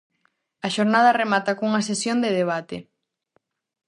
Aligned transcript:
A 0.65 0.67
xornada 0.75 1.17
remata 1.21 1.57
cunha 1.59 1.85
sesión 1.89 2.17
de 2.23 2.29
debate. 2.39 2.77